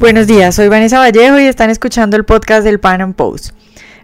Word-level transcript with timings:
Buenos 0.00 0.28
días, 0.28 0.54
soy 0.54 0.68
Vanessa 0.68 1.00
Vallejo 1.00 1.40
y 1.40 1.46
están 1.46 1.70
escuchando 1.70 2.16
el 2.16 2.24
podcast 2.24 2.62
del 2.62 2.78
Pan 2.78 3.00
Am 3.00 3.14
Post. 3.14 3.50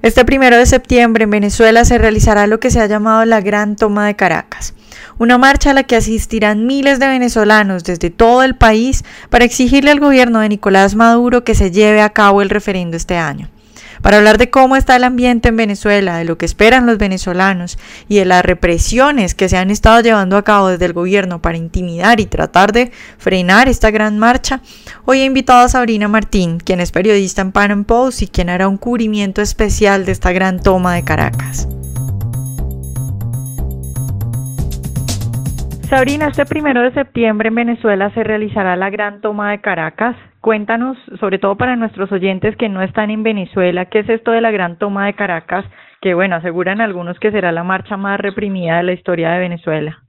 Este 0.03 0.25
primero 0.25 0.57
de 0.57 0.67
septiembre 0.67 1.23
en 1.23 1.31
Venezuela 1.31 1.85
se 1.85 1.99
realizará 1.99 2.49
lo 2.49 2.59
que 2.59 2.73
se 2.73 2.81
ha 2.81 2.87
llamado 2.87 3.25
la 3.25 3.41
Gran 3.41 3.77
Toma 3.77 4.05
de 4.05 4.17
Caracas, 4.17 4.75
una 5.19 5.39
marcha 5.39 5.71
a 5.71 5.73
la 5.73 5.85
que 5.85 5.95
asistirán 5.95 6.67
miles 6.67 6.99
de 6.99 7.07
venezolanos 7.07 7.85
desde 7.85 8.11
todo 8.11 8.43
el 8.43 8.57
país 8.57 9.05
para 9.31 9.45
exigirle 9.45 9.93
al 9.93 10.01
gobierno 10.01 10.41
de 10.41 10.49
Nicolás 10.49 10.97
Maduro 10.97 11.45
que 11.45 11.55
se 11.55 11.71
lleve 11.71 12.03
a 12.03 12.11
cabo 12.11 12.43
el 12.43 12.51
referendo 12.51 12.97
este 12.97 13.17
año 13.17 13.49
para 14.03 14.19
hablar 14.19 14.39
de 14.39 14.51
cómo 14.51 14.77
está 14.77 14.97
el 14.97 15.05
ambiente 15.05 15.49
en 15.49 15.57
Venezuela, 15.57 16.17
de 16.17 16.25
lo 16.25 16.39
que 16.39 16.47
esperan 16.47 16.87
los 16.87 16.99
venezolanos 16.99 17.79
y 18.09 18.19
de 18.19 18.25
las 18.25 18.45
represiones 18.45 19.35
que 19.35 19.49
se 19.49 19.57
han 19.57 19.71
estado 19.71 20.01
llevando 20.01 20.37
a 20.37 20.45
cabo 20.45 20.69
desde 20.69 20.87
el 20.87 20.93
gobierno 20.93 21.41
para 21.41 21.59
intimidar 21.59 22.21
y 22.21 22.27
tratar 22.27 22.73
de 22.73 22.93
frenar 23.19 23.69
esta 23.69 23.91
gran 23.91 24.19
marcha, 24.19 24.61
hoy 25.05 25.21
he 25.21 25.25
invitado 25.25 25.65
a 25.65 25.69
Sabrina 25.69 26.09
Martín, 26.09 26.59
quien 26.59 26.81
es 26.81 26.93
periodista 26.93 27.43
en 27.43 27.53
Pan 27.53 27.85
Post 27.85 28.23
y 28.23 28.29
quien 28.29 28.51
hará 28.51 28.69
un 28.69 28.77
cubrimiento 28.77 29.43
especial 29.43 30.05
de 30.05 30.13
esta 30.13 30.33
gran 30.33 30.61
toma 30.61 30.95
de 30.95 31.05
Caracas. 31.05 31.69
Sabrina, 35.89 36.29
este 36.29 36.45
primero 36.47 36.83
de 36.83 36.93
septiembre 36.93 37.49
en 37.49 37.55
Venezuela 37.55 38.11
se 38.15 38.25
realizará 38.25 38.75
la 38.75 38.91
gran 38.91 39.21
toma 39.21 39.51
de 39.51 39.61
Caracas. 39.61 40.17
Cuéntanos, 40.45 40.99
sobre 41.21 41.39
todo 41.39 41.57
para 41.57 41.75
nuestros 41.75 42.13
oyentes 42.13 42.55
que 42.57 42.69
no 42.69 42.83
están 42.83 43.11
en 43.11 43.23
Venezuela, 43.23 43.87
qué 43.87 44.01
es 44.01 44.09
esto 44.11 44.31
de 44.31 44.43
la 44.43 44.51
gran 44.51 44.77
toma 44.77 45.07
de 45.07 45.15
Caracas, 45.15 45.65
que 46.03 46.13
bueno, 46.13 46.37
aseguran 46.37 46.83
algunos 46.83 47.19
que 47.19 47.31
será 47.31 47.51
la 47.51 47.65
marcha 47.65 47.97
más 47.97 48.21
reprimida 48.21 48.77
de 48.77 48.83
la 48.83 48.93
historia 48.93 49.31
de 49.31 49.39
Venezuela. 49.39 50.03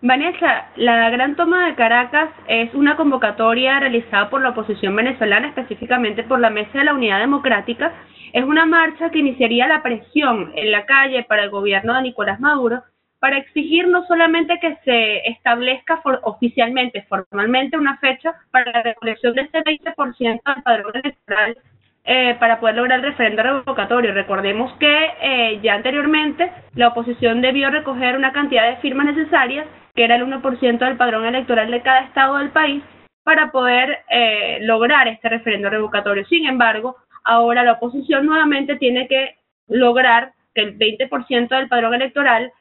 Vanessa, 0.00 0.68
la 0.76 1.10
Gran 1.10 1.36
Toma 1.36 1.66
de 1.66 1.74
Caracas 1.74 2.30
es 2.48 2.72
una 2.72 2.96
convocatoria 2.96 3.78
realizada 3.78 4.30
por 4.30 4.40
la 4.40 4.50
oposición 4.50 4.96
venezolana, 4.96 5.48
específicamente 5.48 6.22
por 6.22 6.40
la 6.40 6.48
Mesa 6.48 6.78
de 6.78 6.84
la 6.84 6.94
Unidad 6.94 7.20
Democrática. 7.20 7.92
Es 8.32 8.44
una 8.44 8.64
marcha 8.64 9.10
que 9.10 9.18
iniciaría 9.18 9.68
la 9.68 9.82
presión 9.82 10.50
en 10.56 10.72
la 10.72 10.86
calle 10.86 11.24
para 11.24 11.42
el 11.42 11.50
gobierno 11.50 11.92
de 11.94 12.00
Nicolás 12.00 12.40
Maduro 12.40 12.82
para 13.24 13.38
exigir 13.38 13.88
no 13.88 14.06
solamente 14.06 14.58
que 14.60 14.76
se 14.84 15.26
establezca 15.30 15.98
oficialmente, 16.24 17.06
formalmente, 17.08 17.78
una 17.78 17.96
fecha 17.96 18.34
para 18.50 18.70
la 18.70 18.82
recolección 18.82 19.32
de 19.32 19.40
ese 19.40 19.64
20% 19.64 20.42
del 20.44 20.62
padrón 20.62 20.92
electoral 20.94 21.56
eh, 22.04 22.36
para 22.38 22.60
poder 22.60 22.76
lograr 22.76 22.98
el 22.98 23.06
referendo 23.06 23.42
revocatorio. 23.42 24.12
Recordemos 24.12 24.74
que 24.74 25.06
eh, 25.22 25.58
ya 25.62 25.72
anteriormente 25.72 26.52
la 26.74 26.88
oposición 26.88 27.40
debió 27.40 27.70
recoger 27.70 28.14
una 28.14 28.34
cantidad 28.34 28.68
de 28.68 28.76
firmas 28.82 29.06
necesarias, 29.06 29.66
que 29.94 30.04
era 30.04 30.16
el 30.16 30.26
1% 30.26 30.78
del 30.78 30.98
padrón 30.98 31.24
electoral 31.24 31.70
de 31.70 31.80
cada 31.80 32.00
estado 32.00 32.36
del 32.36 32.50
país, 32.50 32.82
para 33.22 33.50
poder 33.50 34.00
eh, 34.10 34.58
lograr 34.60 35.08
este 35.08 35.30
referendo 35.30 35.70
revocatorio. 35.70 36.26
Sin 36.26 36.44
embargo, 36.44 36.96
ahora 37.24 37.64
la 37.64 37.72
oposición 37.72 38.26
nuevamente 38.26 38.76
tiene 38.76 39.08
que 39.08 39.36
lograr 39.66 40.32
que 40.54 40.60
el 40.60 40.78
20% 40.78 41.48
del 41.48 41.68
padrón 41.68 41.94
electoral 41.94 42.52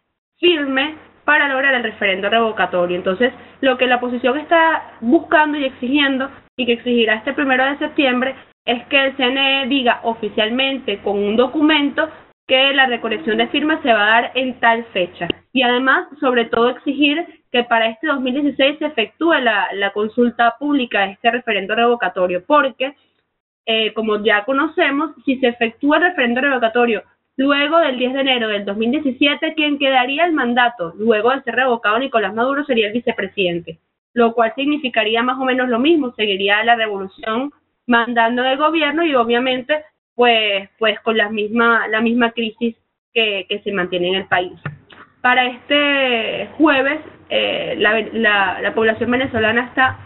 firme 0.43 0.95
para 1.23 1.47
lograr 1.47 1.73
el 1.73 1.83
referendo 1.83 2.29
revocatorio. 2.29 2.97
Entonces, 2.97 3.31
lo 3.61 3.77
que 3.77 3.87
la 3.87 3.95
oposición 3.95 4.37
está 4.37 4.97
buscando 4.99 5.57
y 5.57 5.63
exigiendo 5.63 6.29
y 6.57 6.65
que 6.65 6.73
exigirá 6.73 7.15
este 7.15 7.31
primero 7.31 7.65
de 7.65 7.77
septiembre 7.77 8.35
es 8.65 8.85
que 8.87 9.05
el 9.05 9.15
CNE 9.15 9.67
diga 9.67 10.01
oficialmente 10.03 10.99
con 10.99 11.17
un 11.17 11.37
documento 11.37 12.09
que 12.45 12.73
la 12.73 12.87
recolección 12.87 13.37
de 13.37 13.47
firmas 13.47 13.81
se 13.83 13.93
va 13.93 14.03
a 14.03 14.21
dar 14.21 14.31
en 14.35 14.59
tal 14.59 14.83
fecha. 14.91 15.29
Y 15.53 15.61
además, 15.61 16.07
sobre 16.19 16.45
todo, 16.45 16.69
exigir 16.69 17.25
que 17.51 17.63
para 17.63 17.87
este 17.87 18.07
2016 18.07 18.79
se 18.79 18.85
efectúe 18.85 19.35
la, 19.35 19.91
consulta 19.93 20.55
pública 20.59 21.01
de 21.01 21.13
este 21.13 21.31
referendo 21.31 21.73
revocatorio, 21.73 22.43
porque, 22.45 22.95
eh, 23.65 23.93
como 23.93 24.21
ya 24.21 24.43
conocemos, 24.43 25.11
si 25.23 25.37
se 25.39 25.47
efectúa 25.47 25.97
el 25.97 26.03
referendo 26.03 26.41
revocatorio 26.41 27.03
Luego 27.35 27.79
del 27.79 27.97
10 27.97 28.13
de 28.13 28.19
enero 28.21 28.47
del 28.47 28.65
2017, 28.65 29.55
quien 29.55 29.79
quedaría 29.79 30.25
el 30.25 30.33
mandato, 30.33 30.93
luego 30.97 31.31
de 31.31 31.41
ser 31.41 31.55
revocado 31.55 31.97
Nicolás 31.97 32.33
Maduro, 32.33 32.63
sería 32.63 32.87
el 32.87 32.93
vicepresidente, 32.93 33.79
lo 34.13 34.33
cual 34.33 34.53
significaría 34.55 35.23
más 35.23 35.39
o 35.39 35.45
menos 35.45 35.67
lo 35.67 35.79
mismo, 35.79 36.13
seguiría 36.13 36.63
la 36.63 36.75
revolución 36.75 37.51
mandando 37.87 38.45
el 38.45 38.57
gobierno 38.57 39.03
y 39.03 39.15
obviamente 39.15 39.83
pues, 40.15 40.69
pues 40.77 40.99
con 40.99 41.17
la 41.17 41.29
misma, 41.29 41.87
la 41.87 42.01
misma 42.01 42.31
crisis 42.31 42.75
que, 43.13 43.45
que 43.49 43.59
se 43.61 43.71
mantiene 43.71 44.09
en 44.09 44.15
el 44.15 44.27
país. 44.27 44.53
Para 45.21 45.45
este 45.45 46.49
jueves, 46.57 46.99
eh, 47.29 47.75
la, 47.79 47.99
la, 48.13 48.61
la 48.61 48.75
población 48.75 49.09
venezolana 49.09 49.65
está 49.65 49.97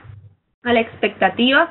a 0.63 0.73
la 0.73 0.79
expectativa 0.79 1.69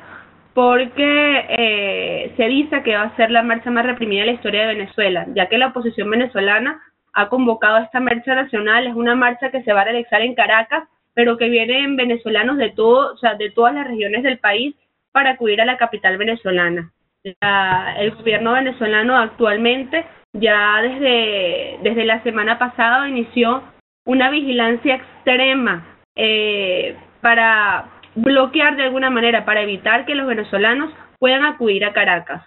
porque 0.57 1.45
eh, 1.49 2.33
se 2.35 2.47
dice 2.47 2.81
que 2.81 2.95
va 2.95 3.03
a 3.03 3.15
ser 3.15 3.29
la 3.29 3.43
marcha 3.43 3.69
más 3.69 3.85
reprimida 3.85 4.21
de 4.21 4.25
la 4.25 4.31
historia 4.31 4.61
de 4.61 4.73
Venezuela, 4.73 5.27
ya 5.35 5.45
que 5.49 5.59
la 5.59 5.67
oposición 5.67 6.09
venezolana 6.09 6.81
ha 7.13 7.29
convocado 7.29 7.77
esta 7.77 7.99
marcha 7.99 8.33
nacional, 8.33 8.87
es 8.87 8.95
una 8.95 9.13
marcha 9.13 9.51
que 9.51 9.61
se 9.61 9.71
va 9.71 9.81
a 9.81 9.83
realizar 9.83 10.19
en 10.23 10.33
Caracas, 10.33 10.85
pero 11.13 11.37
que 11.37 11.47
vienen 11.49 11.95
venezolanos 11.95 12.57
de 12.57 12.71
todo, 12.71 13.13
o 13.13 13.17
sea, 13.17 13.35
de 13.35 13.51
todas 13.51 13.75
las 13.75 13.85
regiones 13.85 14.23
del 14.23 14.39
país 14.39 14.73
para 15.11 15.33
acudir 15.33 15.61
a 15.61 15.65
la 15.65 15.77
capital 15.77 16.17
venezolana. 16.17 16.91
el 17.23 18.11
gobierno 18.15 18.53
venezolano 18.53 19.15
actualmente 19.15 20.07
ya 20.33 20.81
desde, 20.81 21.77
desde 21.83 22.03
la 22.03 22.23
semana 22.23 22.57
pasada 22.57 23.07
inició 23.07 23.61
una 24.05 24.31
vigilancia 24.31 24.95
extrema 24.95 25.85
eh, 26.15 26.95
para 27.21 27.96
bloquear 28.17 28.75
de 28.75 28.83
alguna 28.83 29.09
manera 29.09 29.45
para 29.45 29.61
evitar 29.61 30.05
que 30.05 30.15
los 30.15 30.27
venezolanos 30.27 30.91
puedan 31.19 31.45
acudir 31.45 31.85
a 31.85 31.93
Caracas. 31.93 32.43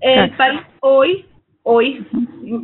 El 0.00 0.30
país 0.36 0.60
hoy, 0.80 1.26
hoy, 1.62 2.06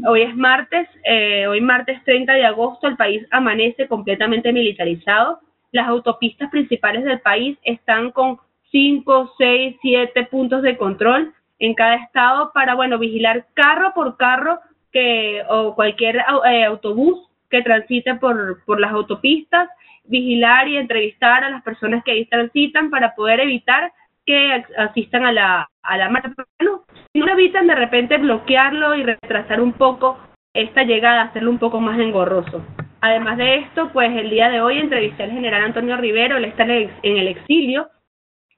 hoy 0.06 0.22
es 0.22 0.36
martes, 0.36 0.88
eh, 1.04 1.46
hoy 1.46 1.60
martes 1.62 2.02
30 2.04 2.34
de 2.34 2.44
agosto, 2.44 2.86
el 2.86 2.96
país 2.96 3.26
amanece 3.30 3.88
completamente 3.88 4.52
militarizado. 4.52 5.41
Las 5.72 5.88
autopistas 5.88 6.50
principales 6.50 7.04
del 7.04 7.20
país 7.20 7.56
están 7.62 8.10
con 8.10 8.38
5, 8.72 9.34
6, 9.38 9.76
7 9.80 10.24
puntos 10.24 10.62
de 10.62 10.76
control 10.76 11.32
en 11.58 11.74
cada 11.74 11.94
estado 11.97 12.52
para, 12.52 12.74
bueno, 12.74 12.98
vigilar 12.98 13.47
carro 13.54 13.92
por 13.94 14.16
carro 14.18 14.60
que 14.92 15.42
o 15.48 15.74
cualquier 15.74 16.16
eh, 16.47 16.64
autobús 16.64 17.26
que 17.48 17.62
transite 17.62 18.16
por, 18.16 18.64
por 18.64 18.80
las 18.80 18.92
autopistas 18.92 19.68
vigilar 20.10 20.69
y 20.69 20.76
entrevistar 20.76 21.44
a 21.44 21.50
las 21.50 21.62
personas 21.62 22.04
que 22.04 22.12
ahí 22.12 22.26
transitan 22.26 22.91
para 22.91 23.15
poder 23.15 23.41
evitar 23.41 23.93
que 24.26 24.65
asistan 24.76 25.25
a 25.25 25.32
la, 25.32 25.69
a 25.82 25.97
la 25.97 26.10
marcha. 26.10 26.32
No, 26.60 26.84
si 27.12 27.21
no 27.21 27.28
evitan 27.28 27.66
de 27.66 27.75
repente 27.75 28.19
bloquearlo 28.19 28.94
y 28.94 29.04
retrasar 29.04 29.60
un 29.60 29.72
poco 29.72 30.19
esta 30.53 30.82
llegada, 30.82 31.22
hacerlo 31.22 31.50
un 31.50 31.59
poco 31.59 31.81
más 31.81 31.98
engorroso. 31.98 32.62
Además 33.00 33.38
de 33.38 33.56
esto, 33.56 33.91
pues 33.93 34.10
el 34.15 34.28
día 34.28 34.50
de 34.50 34.60
hoy 34.60 34.78
entrevisté 34.78 35.22
al 35.22 35.31
general 35.31 35.65
Antonio 35.65 35.97
Rivero, 35.97 36.37
él 36.37 36.44
está 36.44 36.65
en 36.65 36.91
el 37.03 37.28
exilio, 37.28 37.88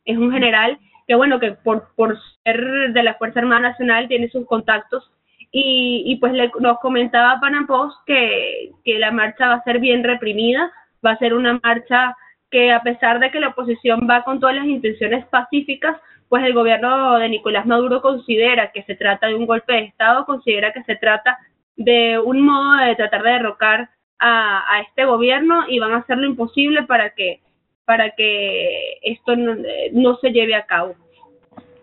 es 0.05 0.17
un 0.17 0.33
general 0.33 0.79
que 1.07 1.15
bueno, 1.15 1.39
que 1.39 1.53
por, 1.53 1.95
por 1.97 2.19
ser 2.45 2.93
de 2.93 3.03
la 3.03 3.15
Fuerza 3.15 3.41
Armada 3.41 3.61
Nacional 3.61 4.09
tiene 4.09 4.29
sus 4.29 4.47
contactos 4.47 5.11
y, 5.51 6.05
y 6.07 6.17
pues 6.17 6.33
le, 6.33 6.51
nos 6.61 6.79
comentaba 6.81 7.41
Panam 7.41 7.67
Post 7.67 7.99
que, 8.07 8.71
que 8.85 8.99
la 8.99 9.11
marcha 9.11 9.49
va 9.49 9.55
a 9.55 9.65
ser 9.65 9.79
bien 9.79 10.05
reprimida, 10.05 10.73
va 11.05 11.13
a 11.13 11.19
ser 11.19 11.35
una 11.35 11.59
marcha 11.63 12.17
que 12.51 12.73
a 12.73 12.83
pesar 12.83 13.19
de 13.19 13.31
que 13.31 13.41
la 13.41 13.49
oposición 13.49 14.07
va 14.09 14.25
con 14.25 14.41
todas 14.41 14.57
las 14.57 14.67
intenciones 14.67 15.25
pacíficas, 15.27 15.97
pues 16.29 16.45
el 16.45 16.55
gobierno 16.55 17.19
de 17.19 17.29
Nicolás 17.29 17.67
Maduro 17.67 18.03
considera 18.03 18.73
que 18.73 18.83
se 18.85 18.95
trata 18.95 19.29
de 19.29 19.35
un 19.35 19.47
golpe 19.47 19.73
de 19.73 19.85
Estado, 19.85 20.25
considera 20.27 20.73
que 20.73 20.83
se 20.85 20.97
trata 20.97 21.39
de 21.77 22.19
un 22.19 22.41
modo 22.41 22.77
de 22.77 22.95
tratar 22.97 23.23
de 23.23 23.31
derrocar 23.31 23.91
a, 24.19 24.65
a 24.75 24.81
este 24.83 25.05
gobierno 25.05 25.65
y 25.69 25.79
van 25.79 25.93
a 25.93 25.99
hacer 25.99 26.19
lo 26.19 26.27
imposible 26.27 26.83
para 26.85 27.11
que 27.11 27.41
para 27.85 28.11
que 28.13 28.99
esto 29.03 29.37
no, 29.37 29.57
no 29.93 30.17
se 30.17 30.31
lleve 30.31 30.55
a 30.55 30.67
cabo. 30.67 30.95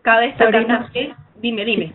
Cabe 0.01 0.27
destacar 0.27 0.89
dime, 1.36 1.66
dime. 1.66 1.94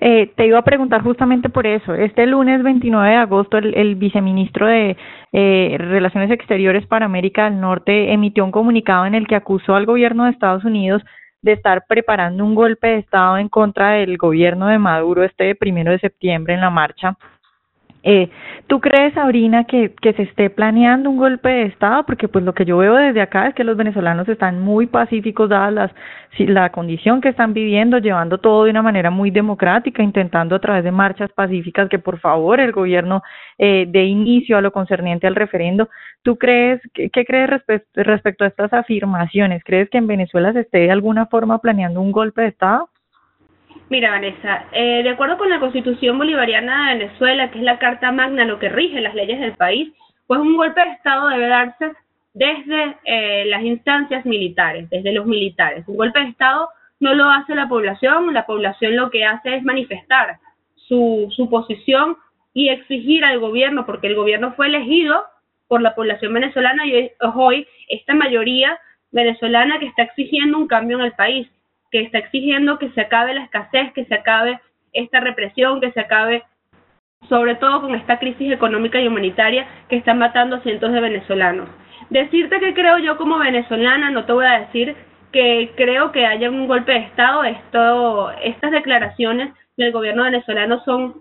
Eh, 0.00 0.32
te 0.36 0.46
iba 0.46 0.58
a 0.58 0.64
preguntar 0.64 1.02
justamente 1.02 1.48
por 1.48 1.66
eso. 1.66 1.94
Este 1.94 2.26
lunes 2.26 2.62
29 2.62 3.08
de 3.08 3.16
agosto, 3.16 3.58
el, 3.58 3.94
viceministro 3.96 4.66
de 4.66 4.96
eh, 5.32 5.76
Relaciones 5.78 6.30
Exteriores 6.30 6.86
para 6.86 7.06
América 7.06 7.44
del 7.44 7.60
Norte 7.60 8.12
emitió 8.12 8.44
un 8.44 8.52
comunicado 8.52 9.06
en 9.06 9.14
el 9.14 9.26
que 9.26 9.36
acusó 9.36 9.74
al 9.74 9.86
gobierno 9.86 10.24
de 10.24 10.30
Estados 10.30 10.64
Unidos 10.64 11.02
de 11.42 11.52
estar 11.52 11.84
preparando 11.88 12.44
un 12.44 12.54
golpe 12.54 12.88
de 12.88 12.98
Estado 12.98 13.38
en 13.38 13.48
contra 13.48 13.90
del 13.92 14.16
gobierno 14.16 14.66
de 14.66 14.78
Maduro 14.78 15.22
este 15.22 15.54
primero 15.54 15.92
de 15.92 16.00
septiembre 16.00 16.54
en 16.54 16.60
la 16.60 16.70
marcha 16.70 17.16
Eh, 18.08 18.30
¿Tú 18.68 18.80
crees, 18.80 19.14
Sabrina, 19.14 19.64
que, 19.64 19.92
que 20.00 20.12
se 20.12 20.22
esté 20.22 20.48
planeando 20.48 21.10
un 21.10 21.16
golpe 21.16 21.48
de 21.48 21.62
Estado? 21.64 22.06
Porque 22.06 22.28
pues 22.28 22.44
lo 22.44 22.54
que 22.54 22.64
yo 22.64 22.78
veo 22.78 22.94
desde 22.94 23.20
acá 23.20 23.48
es 23.48 23.54
que 23.54 23.64
los 23.64 23.76
venezolanos 23.76 24.28
están 24.28 24.60
muy 24.60 24.86
pacíficos 24.86 25.48
dadas 25.48 25.72
las, 25.74 25.90
la 26.38 26.70
condición 26.70 27.20
que 27.20 27.30
están 27.30 27.52
viviendo, 27.52 27.98
llevando 27.98 28.38
todo 28.38 28.62
de 28.64 28.70
una 28.70 28.82
manera 28.82 29.10
muy 29.10 29.32
democrática, 29.32 30.04
intentando 30.04 30.54
a 30.54 30.60
través 30.60 30.84
de 30.84 30.92
marchas 30.92 31.32
pacíficas 31.32 31.88
que 31.88 31.98
por 31.98 32.20
favor 32.20 32.60
el 32.60 32.70
gobierno 32.70 33.22
eh, 33.58 33.86
dé 33.88 34.04
inicio 34.04 34.56
a 34.56 34.60
lo 34.60 34.70
concerniente 34.70 35.26
al 35.26 35.34
referendo. 35.34 35.88
¿Tú 36.22 36.36
crees, 36.36 36.80
qué, 36.94 37.10
qué 37.10 37.24
crees 37.24 37.50
respecto 37.94 38.44
a 38.44 38.46
estas 38.46 38.72
afirmaciones? 38.72 39.64
¿Crees 39.64 39.90
que 39.90 39.98
en 39.98 40.06
Venezuela 40.06 40.52
se 40.52 40.60
esté 40.60 40.78
de 40.78 40.92
alguna 40.92 41.26
forma 41.26 41.58
planeando 41.58 42.00
un 42.00 42.12
golpe 42.12 42.42
de 42.42 42.48
Estado? 42.48 42.88
Mira, 43.88 44.10
Vanessa, 44.10 44.64
eh, 44.72 45.02
de 45.04 45.10
acuerdo 45.10 45.38
con 45.38 45.48
la 45.48 45.60
Constitución 45.60 46.18
Bolivariana 46.18 46.90
de 46.90 46.98
Venezuela, 46.98 47.50
que 47.52 47.58
es 47.58 47.64
la 47.64 47.78
Carta 47.78 48.10
Magna, 48.10 48.44
lo 48.44 48.58
que 48.58 48.68
rige 48.68 49.00
las 49.00 49.14
leyes 49.14 49.38
del 49.38 49.52
país, 49.52 49.92
pues 50.26 50.40
un 50.40 50.56
golpe 50.56 50.80
de 50.80 50.90
Estado 50.90 51.28
debe 51.28 51.46
darse 51.46 51.92
desde 52.34 52.96
eh, 53.04 53.44
las 53.46 53.62
instancias 53.62 54.26
militares, 54.26 54.90
desde 54.90 55.12
los 55.12 55.26
militares. 55.26 55.84
Un 55.86 55.96
golpe 55.96 56.18
de 56.18 56.30
Estado 56.30 56.68
no 56.98 57.14
lo 57.14 57.30
hace 57.30 57.54
la 57.54 57.68
población, 57.68 58.34
la 58.34 58.44
población 58.44 58.96
lo 58.96 59.08
que 59.08 59.24
hace 59.24 59.54
es 59.54 59.62
manifestar 59.62 60.38
su, 60.74 61.32
su 61.36 61.48
posición 61.48 62.16
y 62.52 62.70
exigir 62.70 63.24
al 63.24 63.38
gobierno, 63.38 63.86
porque 63.86 64.08
el 64.08 64.16
gobierno 64.16 64.52
fue 64.54 64.66
elegido 64.66 65.22
por 65.68 65.80
la 65.80 65.94
población 65.94 66.34
venezolana 66.34 66.86
y 66.86 67.12
hoy 67.34 67.68
esta 67.88 68.14
mayoría 68.14 68.80
venezolana 69.12 69.78
que 69.78 69.86
está 69.86 70.02
exigiendo 70.02 70.58
un 70.58 70.66
cambio 70.66 70.98
en 70.98 71.04
el 71.04 71.12
país 71.12 71.48
que 71.96 72.04
está 72.04 72.18
exigiendo 72.18 72.78
que 72.78 72.90
se 72.90 73.00
acabe 73.00 73.32
la 73.32 73.44
escasez, 73.44 73.90
que 73.94 74.04
se 74.04 74.14
acabe 74.14 74.60
esta 74.92 75.18
represión, 75.20 75.80
que 75.80 75.92
se 75.92 76.00
acabe 76.00 76.42
sobre 77.26 77.54
todo 77.54 77.80
con 77.80 77.94
esta 77.94 78.18
crisis 78.18 78.52
económica 78.52 79.00
y 79.00 79.08
humanitaria 79.08 79.66
que 79.88 79.96
están 79.96 80.18
matando 80.18 80.56
a 80.56 80.60
cientos 80.60 80.92
de 80.92 81.00
venezolanos. 81.00 81.70
Decirte 82.10 82.60
que 82.60 82.74
creo 82.74 82.98
yo 82.98 83.16
como 83.16 83.38
venezolana, 83.38 84.10
no 84.10 84.26
te 84.26 84.32
voy 84.34 84.44
a 84.44 84.60
decir 84.60 84.94
que 85.32 85.72
creo 85.74 86.12
que 86.12 86.26
haya 86.26 86.50
un 86.50 86.66
golpe 86.66 86.92
de 86.92 86.98
Estado, 86.98 87.44
esto, 87.44 88.30
estas 88.42 88.72
declaraciones 88.72 89.54
del 89.78 89.90
gobierno 89.90 90.24
venezolano 90.24 90.84
son, 90.84 91.14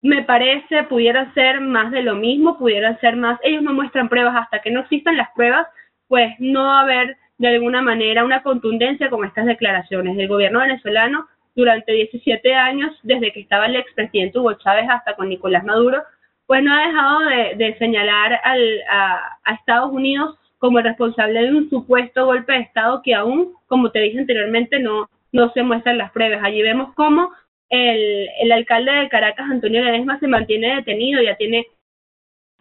me 0.00 0.22
parece, 0.22 0.84
pudiera 0.84 1.34
ser 1.34 1.60
más 1.60 1.90
de 1.90 2.02
lo 2.02 2.14
mismo, 2.14 2.56
pudieran 2.56 2.98
ser 3.00 3.14
más, 3.14 3.38
ellos 3.42 3.62
no 3.62 3.74
muestran 3.74 4.08
pruebas 4.08 4.36
hasta 4.36 4.60
que 4.60 4.70
no 4.70 4.80
existan 4.80 5.18
las 5.18 5.28
pruebas, 5.34 5.66
pues 6.08 6.34
no 6.38 6.72
haber 6.78 7.18
de 7.38 7.48
alguna 7.48 7.80
manera 7.82 8.24
una 8.24 8.42
contundencia 8.42 9.08
con 9.08 9.24
estas 9.24 9.46
declaraciones 9.46 10.16
del 10.16 10.28
gobierno 10.28 10.60
venezolano 10.60 11.28
durante 11.54 11.92
17 11.92 12.54
años, 12.54 12.96
desde 13.02 13.32
que 13.32 13.40
estaba 13.40 13.66
el 13.66 13.76
expresidente 13.76 14.38
Hugo 14.38 14.54
Chávez 14.54 14.86
hasta 14.90 15.14
con 15.14 15.28
Nicolás 15.28 15.64
Maduro, 15.64 16.02
pues 16.46 16.62
no 16.62 16.72
ha 16.72 16.86
dejado 16.86 17.20
de, 17.56 17.76
señalar 17.78 18.40
al, 18.42 18.80
a, 18.90 19.38
Estados 19.54 19.92
Unidos 19.92 20.36
como 20.58 20.78
el 20.78 20.84
responsable 20.84 21.42
de 21.42 21.54
un 21.54 21.70
supuesto 21.70 22.26
golpe 22.26 22.52
de 22.52 22.60
Estado 22.60 23.02
que 23.02 23.14
aún, 23.14 23.54
como 23.66 23.90
te 23.90 24.00
dije 24.00 24.18
anteriormente, 24.18 24.78
no, 24.80 25.08
no 25.30 25.52
se 25.52 25.62
muestran 25.62 25.98
las 25.98 26.10
pruebas. 26.10 26.42
Allí 26.42 26.62
vemos 26.62 26.94
cómo 26.94 27.32
el, 27.68 28.28
el 28.40 28.52
alcalde 28.52 28.92
de 28.92 29.08
Caracas, 29.08 29.46
Antonio 29.50 29.82
Ledesma, 29.82 30.18
se 30.18 30.26
mantiene 30.26 30.76
detenido, 30.76 31.22
ya 31.22 31.36
tiene 31.36 31.66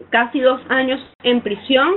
casi 0.10 0.40
dos 0.40 0.62
años 0.70 1.00
en 1.24 1.42
prisión 1.42 1.96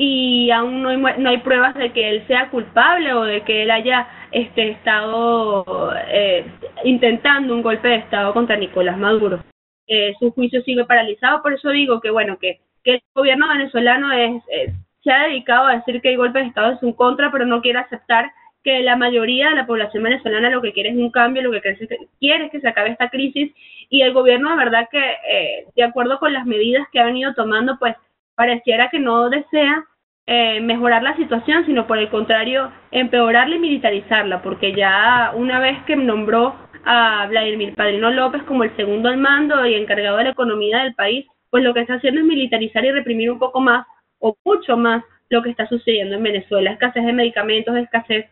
y 0.00 0.48
aún 0.52 0.80
no 0.80 0.90
hay, 0.90 0.96
no 0.96 1.28
hay 1.28 1.38
pruebas 1.38 1.74
de 1.74 1.90
que 1.90 2.08
él 2.08 2.24
sea 2.28 2.50
culpable 2.50 3.12
o 3.14 3.24
de 3.24 3.42
que 3.42 3.64
él 3.64 3.70
haya 3.72 4.08
este, 4.30 4.70
estado 4.70 5.92
eh, 6.06 6.46
intentando 6.84 7.52
un 7.52 7.62
golpe 7.62 7.88
de 7.88 7.96
Estado 7.96 8.32
contra 8.32 8.56
Nicolás 8.56 8.96
Maduro. 8.96 9.42
Eh, 9.88 10.14
su 10.20 10.30
juicio 10.30 10.62
sigue 10.62 10.84
paralizado, 10.84 11.42
por 11.42 11.52
eso 11.52 11.70
digo 11.70 12.00
que 12.00 12.10
bueno 12.10 12.38
que, 12.38 12.60
que 12.84 12.94
el 12.94 13.02
gobierno 13.12 13.48
venezolano 13.48 14.12
es, 14.12 14.40
se 15.02 15.10
ha 15.10 15.24
dedicado 15.24 15.66
a 15.66 15.76
decir 15.76 16.00
que 16.00 16.10
el 16.10 16.16
golpe 16.16 16.38
de 16.38 16.46
Estado 16.46 16.74
es 16.74 16.82
un 16.82 16.92
contra, 16.92 17.32
pero 17.32 17.44
no 17.44 17.60
quiere 17.60 17.80
aceptar 17.80 18.30
que 18.62 18.80
la 18.82 18.94
mayoría 18.94 19.48
de 19.50 19.56
la 19.56 19.66
población 19.66 20.04
venezolana 20.04 20.50
lo 20.50 20.62
que 20.62 20.72
quiere 20.72 20.90
es 20.90 20.96
un 20.96 21.10
cambio, 21.10 21.42
lo 21.42 21.50
que 21.50 21.76
quiere 22.20 22.44
es 22.44 22.52
que 22.52 22.60
se 22.60 22.68
acabe 22.68 22.90
esta 22.90 23.08
crisis 23.08 23.52
y 23.88 24.02
el 24.02 24.12
gobierno 24.12 24.50
de 24.50 24.56
verdad 24.56 24.88
que 24.92 25.00
eh, 25.00 25.66
de 25.74 25.82
acuerdo 25.82 26.20
con 26.20 26.32
las 26.32 26.46
medidas 26.46 26.86
que 26.92 27.00
ha 27.00 27.04
venido 27.04 27.34
tomando 27.34 27.78
pues 27.80 27.96
pareciera 28.38 28.88
que 28.88 29.00
no 29.00 29.28
desea 29.30 29.84
eh, 30.24 30.60
mejorar 30.60 31.02
la 31.02 31.16
situación, 31.16 31.66
sino 31.66 31.88
por 31.88 31.98
el 31.98 32.08
contrario, 32.08 32.70
empeorarla 32.92 33.56
y 33.56 33.58
militarizarla, 33.58 34.42
porque 34.42 34.72
ya 34.74 35.32
una 35.34 35.58
vez 35.58 35.82
que 35.86 35.96
nombró 35.96 36.54
a 36.84 37.26
Vladimir 37.26 37.74
Padrino 37.74 38.12
López 38.12 38.44
como 38.44 38.62
el 38.62 38.76
segundo 38.76 39.08
al 39.08 39.16
mando 39.16 39.66
y 39.66 39.74
encargado 39.74 40.18
de 40.18 40.24
la 40.24 40.30
economía 40.30 40.84
del 40.84 40.94
país, 40.94 41.26
pues 41.50 41.64
lo 41.64 41.74
que 41.74 41.80
está 41.80 41.94
haciendo 41.94 42.20
es 42.20 42.26
militarizar 42.26 42.84
y 42.84 42.92
reprimir 42.92 43.28
un 43.32 43.40
poco 43.40 43.60
más 43.60 43.84
o 44.20 44.36
mucho 44.44 44.76
más 44.76 45.02
lo 45.30 45.42
que 45.42 45.50
está 45.50 45.66
sucediendo 45.66 46.14
en 46.14 46.22
Venezuela, 46.22 46.70
escasez 46.70 47.04
de 47.04 47.12
medicamentos, 47.12 47.76
escasez 47.76 48.26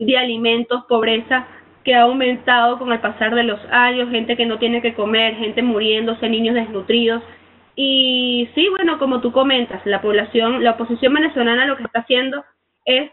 de 0.00 0.18
alimentos, 0.18 0.84
pobreza 0.88 1.46
que 1.84 1.94
ha 1.94 2.02
aumentado 2.02 2.76
con 2.80 2.90
el 2.90 2.98
pasar 2.98 3.36
de 3.36 3.44
los 3.44 3.60
años, 3.70 4.10
gente 4.10 4.36
que 4.36 4.46
no 4.46 4.58
tiene 4.58 4.82
que 4.82 4.94
comer, 4.94 5.36
gente 5.36 5.62
muriéndose, 5.62 6.28
niños 6.28 6.56
desnutridos, 6.56 7.22
y 7.76 8.48
sí, 8.54 8.68
bueno, 8.70 8.98
como 8.98 9.20
tú 9.20 9.30
comentas, 9.32 9.84
la 9.84 10.00
población, 10.00 10.64
la 10.64 10.72
oposición 10.72 11.12
venezolana 11.12 11.66
lo 11.66 11.76
que 11.76 11.84
está 11.84 12.00
haciendo 12.00 12.42
es 12.86 13.10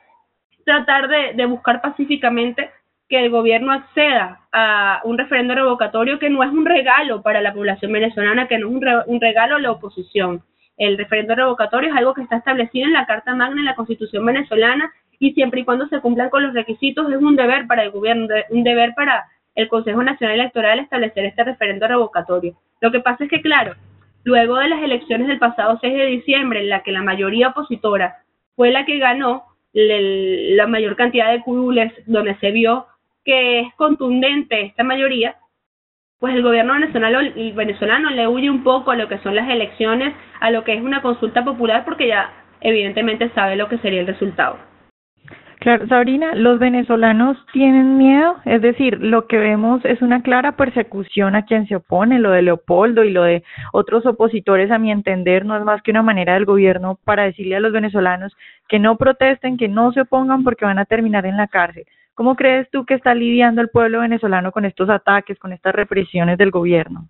tratar 0.63 1.09
de, 1.09 1.45
buscar 1.45 1.81
pacíficamente 1.81 2.71
que 3.09 3.25
el 3.25 3.29
gobierno 3.29 3.73
acceda 3.73 4.47
a 4.53 5.01
un 5.03 5.17
referendo 5.17 5.53
revocatorio 5.53 6.17
que 6.17 6.29
no 6.29 6.41
es 6.43 6.49
un 6.49 6.65
regalo 6.65 7.21
para 7.21 7.41
la 7.41 7.53
población 7.53 7.91
venezolana, 7.91 8.47
que 8.47 8.57
no 8.57 8.69
es 8.69 8.73
un, 8.73 8.85
un 9.07 9.21
regalo 9.21 9.57
a 9.57 9.59
la 9.59 9.71
oposición. 9.71 10.41
El 10.77 10.97
referendo 10.97 11.35
revocatorio 11.35 11.89
es 11.89 11.97
algo 11.97 12.13
que 12.13 12.21
está 12.21 12.37
establecido 12.37 12.87
en 12.87 12.93
la 12.93 13.05
Carta 13.05 13.35
Magna 13.35 13.59
en 13.59 13.65
la 13.65 13.75
Constitución 13.75 14.25
venezolana 14.25 14.93
y 15.19 15.33
siempre 15.33 15.59
y 15.59 15.65
cuando 15.65 15.87
se 15.87 15.99
cumplan 15.99 16.29
con 16.29 16.41
los 16.41 16.53
requisitos 16.53 17.11
es 17.11 17.17
un 17.17 17.35
deber 17.35 17.67
para 17.67 17.83
el 17.83 17.91
gobierno, 17.91 18.27
un 18.49 18.63
deber 18.63 18.93
para 18.95 19.25
el 19.55 19.67
Consejo 19.67 20.01
Nacional 20.01 20.39
Electoral 20.39 20.79
establecer 20.79 21.25
este 21.25 21.43
referendo 21.43 21.85
revocatorio. 21.85 22.55
Lo 22.79 22.91
que 22.91 23.01
pasa 23.01 23.25
es 23.25 23.29
que, 23.29 23.41
claro, 23.41 23.75
Luego 24.23 24.57
de 24.57 24.69
las 24.69 24.81
elecciones 24.81 25.27
del 25.27 25.39
pasado 25.39 25.77
6 25.81 25.93
de 25.93 26.05
diciembre, 26.05 26.61
en 26.61 26.69
la 26.69 26.81
que 26.83 26.91
la 26.91 27.01
mayoría 27.01 27.49
opositora 27.49 28.23
fue 28.55 28.71
la 28.71 28.85
que 28.85 28.97
ganó 28.97 29.43
la 29.73 30.67
mayor 30.67 30.95
cantidad 30.95 31.31
de 31.31 31.41
curules, 31.41 31.91
donde 32.05 32.35
se 32.35 32.51
vio 32.51 32.85
que 33.25 33.61
es 33.61 33.73
contundente 33.75 34.61
esta 34.61 34.83
mayoría, 34.83 35.35
pues 36.19 36.35
el 36.35 36.43
gobierno 36.43 36.73
venezolano, 36.73 37.19
venezolano 37.55 38.09
le 38.11 38.27
huye 38.27 38.49
un 38.49 38.63
poco 38.63 38.91
a 38.91 38.95
lo 38.95 39.09
que 39.09 39.17
son 39.19 39.35
las 39.35 39.49
elecciones, 39.49 40.13
a 40.39 40.51
lo 40.51 40.63
que 40.63 40.73
es 40.73 40.81
una 40.81 41.01
consulta 41.01 41.43
popular, 41.43 41.83
porque 41.83 42.07
ya 42.07 42.31
evidentemente 42.61 43.29
sabe 43.35 43.55
lo 43.55 43.67
que 43.67 43.77
sería 43.79 44.01
el 44.01 44.07
resultado. 44.07 44.57
Claro, 45.63 45.87
Sabrina, 45.87 46.35
los 46.35 46.59
venezolanos 46.59 47.37
tienen 47.53 47.97
miedo, 47.97 48.35
es 48.43 48.61
decir, 48.61 48.97
lo 48.99 49.27
que 49.27 49.37
vemos 49.37 49.79
es 49.85 50.01
una 50.01 50.21
clara 50.21 50.57
persecución 50.57 51.37
a 51.37 51.45
quien 51.45 51.69
se 51.69 51.77
opone, 51.77 52.19
lo 52.19 52.31
de 52.31 52.41
Leopoldo 52.41 53.05
y 53.05 53.11
lo 53.11 53.23
de 53.23 53.45
otros 53.71 54.05
opositores, 54.05 54.71
a 54.71 54.77
mi 54.77 54.91
entender, 54.91 55.45
no 55.45 55.55
es 55.55 55.63
más 55.63 55.81
que 55.81 55.91
una 55.91 56.01
manera 56.01 56.33
del 56.33 56.43
gobierno 56.43 56.99
para 57.05 57.23
decirle 57.23 57.55
a 57.55 57.61
los 57.61 57.71
venezolanos 57.71 58.35
que 58.67 58.77
no 58.77 58.97
protesten, 58.97 59.55
que 59.55 59.69
no 59.69 59.93
se 59.93 60.01
opongan 60.01 60.43
porque 60.43 60.65
van 60.65 60.79
a 60.79 60.85
terminar 60.85 61.25
en 61.25 61.37
la 61.37 61.47
cárcel. 61.47 61.85
¿Cómo 62.13 62.35
crees 62.35 62.69
tú 62.69 62.85
que 62.85 62.95
está 62.95 63.15
lidiando 63.15 63.61
el 63.61 63.69
pueblo 63.69 64.01
venezolano 64.01 64.51
con 64.51 64.65
estos 64.65 64.89
ataques, 64.89 65.39
con 65.39 65.53
estas 65.53 65.73
represiones 65.73 66.37
del 66.37 66.51
gobierno? 66.51 67.07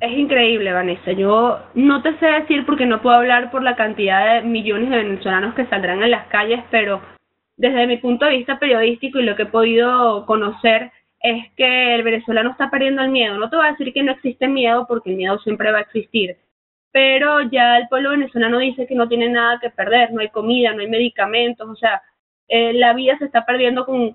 Es 0.00 0.16
increíble, 0.16 0.72
Vanessa. 0.72 1.10
Yo 1.10 1.58
no 1.74 2.00
te 2.00 2.16
sé 2.18 2.26
decir 2.26 2.64
porque 2.64 2.86
no 2.86 3.02
puedo 3.02 3.16
hablar 3.16 3.50
por 3.50 3.64
la 3.64 3.74
cantidad 3.74 4.34
de 4.34 4.48
millones 4.48 4.88
de 4.88 4.98
venezolanos 4.98 5.54
que 5.54 5.66
saldrán 5.66 6.00
en 6.04 6.12
las 6.12 6.28
calles, 6.28 6.60
pero 6.70 7.00
desde 7.56 7.86
mi 7.86 7.98
punto 7.98 8.24
de 8.26 8.36
vista 8.38 8.58
periodístico 8.58 9.18
y 9.18 9.24
lo 9.24 9.36
que 9.36 9.42
he 9.42 9.46
podido 9.46 10.26
conocer 10.26 10.90
es 11.20 11.52
que 11.56 11.94
el 11.94 12.02
venezolano 12.02 12.50
está 12.50 12.70
perdiendo 12.70 13.02
el 13.02 13.10
miedo. 13.10 13.38
No 13.38 13.48
te 13.48 13.56
voy 13.56 13.66
a 13.66 13.70
decir 13.70 13.92
que 13.92 14.02
no 14.02 14.12
existe 14.12 14.48
miedo 14.48 14.86
porque 14.86 15.10
el 15.10 15.16
miedo 15.16 15.38
siempre 15.40 15.70
va 15.70 15.78
a 15.78 15.82
existir, 15.82 16.36
pero 16.90 17.42
ya 17.42 17.78
el 17.78 17.88
pueblo 17.88 18.10
venezolano 18.10 18.58
dice 18.58 18.86
que 18.86 18.94
no 18.94 19.08
tiene 19.08 19.28
nada 19.28 19.58
que 19.60 19.70
perder, 19.70 20.12
no 20.12 20.20
hay 20.20 20.28
comida, 20.30 20.72
no 20.72 20.80
hay 20.80 20.88
medicamentos, 20.88 21.68
o 21.68 21.76
sea, 21.76 22.02
eh, 22.48 22.72
la 22.74 22.92
vida 22.92 23.16
se 23.18 23.26
está 23.26 23.46
perdiendo 23.46 23.86
con, 23.86 24.14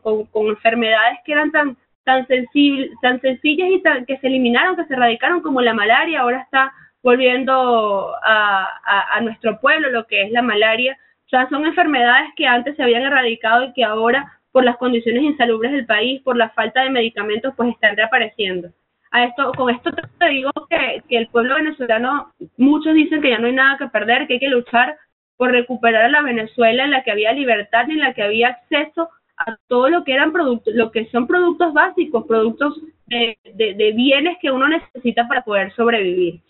enfermedades 0.49 1.19
que 1.25 1.31
eran 1.31 1.51
tan 1.51 1.77
tan 2.03 2.25
sensibles, 2.27 2.91
tan 3.01 3.19
sencillas 3.19 3.69
y 3.69 3.81
tan, 3.81 4.05
que 4.05 4.17
se 4.19 4.27
eliminaron, 4.27 4.77
que 4.77 4.85
se 4.85 4.93
erradicaron 4.93 5.41
como 5.41 5.61
la 5.61 5.73
malaria, 5.73 6.21
ahora 6.21 6.41
está 6.41 6.71
volviendo 7.03 8.13
a, 8.23 9.13
a 9.13 9.21
nuestro 9.21 9.59
pueblo 9.59 9.89
lo 9.89 10.07
que 10.07 10.21
es 10.23 10.31
la 10.31 10.41
malaria 10.41 10.97
o 11.27 11.29
sea, 11.29 11.49
son 11.49 11.65
enfermedades 11.65 12.29
que 12.37 12.47
antes 12.47 12.77
se 12.77 12.83
habían 12.83 13.03
erradicado 13.03 13.65
y 13.65 13.73
que 13.73 13.83
ahora, 13.83 14.39
por 14.53 14.63
las 14.63 14.77
condiciones 14.77 15.23
insalubres 15.23 15.73
del 15.73 15.85
país, 15.85 16.21
por 16.21 16.37
la 16.37 16.49
falta 16.51 16.83
de 16.83 16.89
medicamentos, 16.89 17.53
pues 17.57 17.69
están 17.69 17.97
reapareciendo. 17.97 18.69
A 19.11 19.25
esto, 19.25 19.51
con 19.57 19.69
esto 19.69 19.91
te 19.91 20.29
digo 20.29 20.51
que, 20.69 21.03
que 21.09 21.17
el 21.17 21.27
pueblo 21.27 21.55
venezolano, 21.55 22.33
muchos 22.55 22.93
dicen 22.93 23.21
que 23.21 23.31
ya 23.31 23.39
no 23.39 23.47
hay 23.47 23.53
nada 23.53 23.77
que 23.77 23.87
perder, 23.87 24.25
que 24.25 24.33
hay 24.33 24.39
que 24.39 24.47
luchar 24.47 24.97
por 25.35 25.51
recuperar 25.51 26.05
a 26.05 26.09
la 26.09 26.21
Venezuela 26.21 26.85
en 26.85 26.91
la 26.91 27.03
que 27.03 27.11
había 27.11 27.33
libertad 27.33 27.85
y 27.87 27.91
en 27.91 27.99
la 27.99 28.13
que 28.13 28.23
había 28.23 28.47
acceso 28.49 29.09
a 29.37 29.57
todo 29.67 29.89
lo 29.89 30.05
que 30.05 30.13
eran 30.13 30.31
productos, 30.31 30.73
lo 30.75 30.91
que 30.91 31.07
son 31.09 31.27
productos 31.27 31.73
básicos, 31.73 32.25
productos 32.25 32.79
de, 33.05 33.37
de, 33.53 33.91
bienes 33.91 34.37
que 34.41 34.49
uno 34.49 34.67
necesita 34.67 35.27
para 35.27 35.43
poder 35.43 35.73
sobrevivir. 35.75 36.41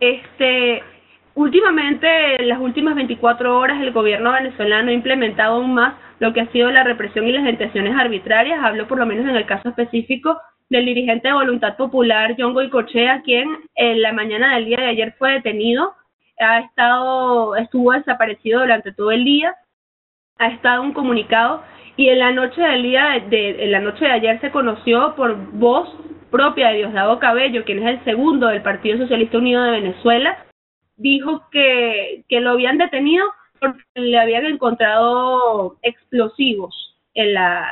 Este, 0.00 0.82
últimamente, 1.34 2.40
en 2.40 2.48
las 2.48 2.60
últimas 2.60 2.94
24 2.94 3.58
horas, 3.58 3.80
el 3.80 3.92
gobierno 3.92 4.32
venezolano 4.32 4.90
ha 4.90 4.94
implementado 4.94 5.56
aún 5.56 5.74
más 5.74 5.94
lo 6.18 6.32
que 6.32 6.40
ha 6.40 6.52
sido 6.52 6.70
la 6.70 6.84
represión 6.84 7.26
y 7.26 7.32
las 7.32 7.44
detenciones 7.44 7.96
arbitrarias. 7.96 8.62
Hablo 8.62 8.88
por 8.88 8.98
lo 8.98 9.06
menos 9.06 9.28
en 9.28 9.36
el 9.36 9.46
caso 9.46 9.68
específico 9.68 10.38
del 10.68 10.84
dirigente 10.84 11.28
de 11.28 11.34
Voluntad 11.34 11.76
Popular, 11.76 12.34
John 12.38 12.52
Goycochea, 12.52 13.22
quien 13.22 13.48
en 13.74 14.02
la 14.02 14.12
mañana 14.12 14.54
del 14.54 14.66
día 14.66 14.78
de 14.78 14.88
ayer 14.88 15.14
fue 15.18 15.32
detenido, 15.32 15.94
ha 16.38 16.60
estado, 16.60 17.56
estuvo 17.56 17.92
desaparecido 17.92 18.60
durante 18.60 18.92
todo 18.92 19.10
el 19.10 19.24
día, 19.24 19.54
ha 20.38 20.48
estado 20.48 20.82
un 20.82 20.92
comunicado 20.92 21.62
y 21.96 22.08
en 22.08 22.18
la 22.18 22.32
noche 22.32 22.60
del 22.60 22.82
día 22.82 23.24
de, 23.28 23.64
en 23.64 23.72
la 23.72 23.80
noche 23.80 24.04
de 24.04 24.12
ayer 24.12 24.40
se 24.40 24.50
conoció 24.50 25.14
por 25.16 25.36
voz 25.52 25.88
propia 26.30 26.68
de 26.68 26.78
Diosdado 26.78 27.18
Cabello, 27.18 27.64
quien 27.64 27.80
es 27.80 27.98
el 27.98 28.04
segundo 28.04 28.46
del 28.48 28.62
Partido 28.62 28.98
Socialista 28.98 29.38
Unido 29.38 29.62
de 29.62 29.70
Venezuela, 29.72 30.44
dijo 30.98 31.44
que, 31.50 32.24
que 32.28 32.40
lo 32.40 32.50
habían 32.50 32.78
detenido 32.78 33.24
porque 33.58 33.82
le 33.94 34.18
habían 34.18 34.44
encontrado 34.44 35.78
explosivos 35.82 36.96
en 37.14 37.34
la 37.34 37.66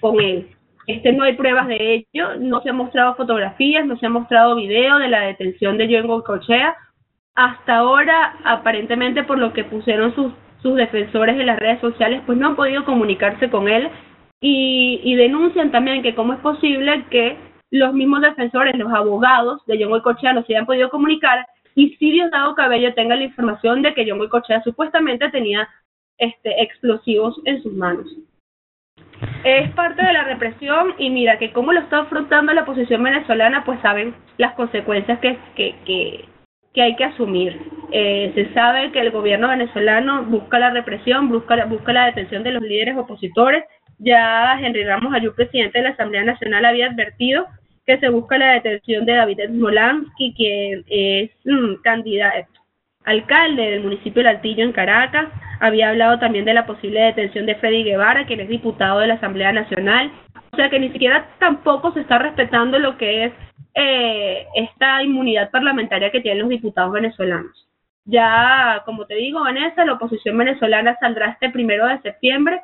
con 0.00 0.20
él. 0.20 0.50
Este 0.86 1.12
no 1.12 1.24
hay 1.24 1.34
pruebas 1.34 1.66
de 1.68 2.06
ello, 2.12 2.36
no 2.38 2.60
se 2.60 2.70
han 2.70 2.76
mostrado 2.76 3.14
fotografías, 3.14 3.86
no 3.86 3.96
se 3.96 4.04
ha 4.04 4.10
mostrado 4.10 4.56
video 4.56 4.98
de 4.98 5.08
la 5.08 5.20
detención 5.20 5.78
de 5.78 5.88
Joan 5.88 6.20
Cochea. 6.20 6.76
Hasta 7.34 7.76
ahora, 7.76 8.36
aparentemente 8.44 9.22
por 9.22 9.38
lo 9.38 9.52
que 9.52 9.64
pusieron 9.64 10.14
sus 10.14 10.32
sus 10.64 10.74
defensores 10.76 11.38
en 11.38 11.46
las 11.46 11.58
redes 11.58 11.78
sociales 11.80 12.22
pues 12.24 12.38
no 12.38 12.48
han 12.48 12.56
podido 12.56 12.86
comunicarse 12.86 13.50
con 13.50 13.68
él 13.68 13.90
y, 14.40 15.14
denuncian 15.14 15.70
también 15.70 16.02
que 16.02 16.14
cómo 16.14 16.32
es 16.32 16.40
posible 16.40 17.04
que 17.10 17.36
los 17.70 17.94
mismos 17.94 18.20
defensores, 18.20 18.76
los 18.76 18.92
abogados 18.92 19.64
de 19.66 19.78
John 19.78 19.90
Goycochea 19.90 20.32
no 20.32 20.42
se 20.44 20.54
hayan 20.54 20.66
podido 20.66 20.90
comunicar 20.90 21.46
y 21.74 21.96
si 21.96 22.10
Diosdado 22.10 22.54
Cabello 22.54 22.94
tenga 22.94 23.16
la 23.16 23.24
información 23.24 23.82
de 23.82 23.94
que 23.94 24.04
John 24.08 24.18
Goycochea 24.18 24.62
supuestamente 24.62 25.28
tenía 25.30 25.68
este 26.18 26.62
explosivos 26.62 27.40
en 27.44 27.62
sus 27.62 27.72
manos. 27.72 28.06
Es 29.44 29.70
parte 29.72 30.04
de 30.04 30.12
la 30.12 30.24
represión 30.24 30.94
y 30.98 31.10
mira 31.10 31.38
que 31.38 31.52
cómo 31.52 31.72
lo 31.72 31.80
está 31.80 32.00
afrontando 32.00 32.52
la 32.52 32.64
posición 32.64 33.02
venezolana, 33.02 33.64
pues 33.64 33.80
saben 33.80 34.14
las 34.38 34.54
consecuencias 34.54 35.18
que, 35.20 35.38
que, 35.54 35.74
que, 36.72 36.82
hay 36.82 36.96
que 36.96 37.04
asumir. 37.04 37.60
Eh, 37.92 38.32
se 38.34 38.52
sabe 38.54 38.90
que 38.92 39.00
el 39.00 39.10
gobierno 39.10 39.48
venezolano 39.48 40.24
busca 40.24 40.58
la 40.58 40.70
represión, 40.70 41.28
busca, 41.28 41.64
busca 41.66 41.92
la 41.92 42.06
detención 42.06 42.42
de 42.42 42.52
los 42.52 42.62
líderes 42.62 42.96
opositores. 42.96 43.64
Ya 43.98 44.58
Henry 44.60 44.84
Ramos 44.84 45.14
Ayú, 45.14 45.34
presidente 45.34 45.78
de 45.78 45.84
la 45.84 45.90
Asamblea 45.90 46.24
Nacional, 46.24 46.64
había 46.64 46.88
advertido 46.88 47.46
que 47.86 47.98
se 47.98 48.08
busca 48.08 48.38
la 48.38 48.52
detención 48.52 49.04
de 49.04 49.14
David 49.14 49.40
Smolansky, 49.48 50.34
que 50.34 50.84
es 50.88 51.30
mm, 51.44 51.82
candidato 51.82 52.48
alcalde 53.04 53.70
del 53.70 53.82
municipio 53.82 54.22
de 54.22 54.30
Altillo 54.30 54.64
en 54.64 54.72
Caracas. 54.72 55.28
Había 55.60 55.90
hablado 55.90 56.18
también 56.18 56.44
de 56.44 56.54
la 56.54 56.66
posible 56.66 57.00
detención 57.00 57.46
de 57.46 57.56
Freddy 57.56 57.84
Guevara, 57.84 58.26
quien 58.26 58.40
es 58.40 58.48
diputado 58.48 59.00
de 59.00 59.08
la 59.08 59.14
Asamblea 59.14 59.52
Nacional. 59.52 60.10
O 60.52 60.56
sea 60.56 60.70
que 60.70 60.80
ni 60.80 60.90
siquiera 60.90 61.28
tampoco 61.38 61.92
se 61.92 62.00
está 62.00 62.18
respetando 62.18 62.78
lo 62.78 62.96
que 62.96 63.26
es 63.26 63.32
eh, 63.74 64.46
esta 64.54 65.02
inmunidad 65.02 65.50
parlamentaria 65.50 66.10
que 66.10 66.20
tienen 66.20 66.40
los 66.40 66.48
diputados 66.48 66.92
venezolanos. 66.92 67.68
Ya, 68.06 68.82
como 68.84 69.06
te 69.06 69.14
digo, 69.14 69.40
Vanessa, 69.40 69.84
la 69.84 69.94
oposición 69.94 70.36
venezolana 70.36 70.96
saldrá 71.00 71.30
este 71.30 71.50
primero 71.50 71.86
de 71.86 72.00
septiembre 72.00 72.60